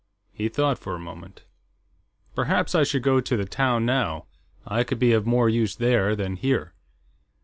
He 0.33 0.49
thought 0.49 0.79
for 0.79 0.95
a 0.95 0.99
moment. 0.99 1.43
"Perhaps 2.33 2.73
I 2.73 2.81
should 2.83 3.03
go 3.03 3.21
to 3.21 3.37
the 3.37 3.45
town, 3.45 3.85
now. 3.85 4.25
I 4.65 4.83
could 4.83 4.97
be 4.97 5.11
of 5.13 5.27
more 5.27 5.47
use 5.47 5.75
there 5.75 6.15
than 6.15 6.37
here." 6.37 6.73